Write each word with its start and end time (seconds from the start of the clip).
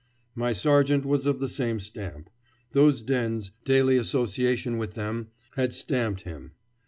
My 0.33 0.51
sergeant 0.51 1.05
was 1.05 1.27
of 1.27 1.39
the 1.39 1.47
same 1.47 1.79
stamp. 1.79 2.31
Those 2.71 3.03
dens, 3.03 3.51
daily 3.65 3.97
association 3.97 4.79
with 4.79 4.95
them, 4.95 5.27
had 5.51 5.75
stamped 5.75 6.21
him. 6.21 6.53